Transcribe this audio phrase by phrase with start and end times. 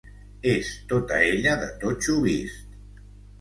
[0.53, 2.75] És tota ella de totxo vist.